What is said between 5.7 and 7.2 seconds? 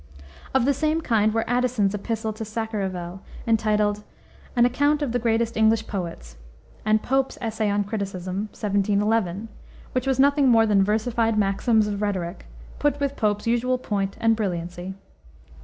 Poets, and